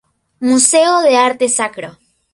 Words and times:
Museo 0.39 0.97
de 1.01 1.15
arte 1.15 1.47
sacro. 1.47 1.89